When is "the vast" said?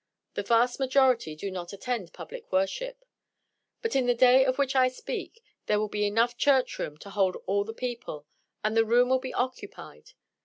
0.33-0.79